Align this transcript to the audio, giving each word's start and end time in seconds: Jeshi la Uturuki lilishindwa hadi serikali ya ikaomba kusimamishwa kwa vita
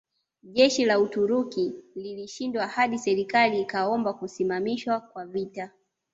Jeshi 0.43 0.85
la 0.85 0.99
Uturuki 0.99 1.75
lilishindwa 1.95 2.67
hadi 2.67 2.97
serikali 2.99 3.55
ya 3.55 3.61
ikaomba 3.61 4.13
kusimamishwa 4.13 4.99
kwa 4.99 5.25
vita 5.25 5.71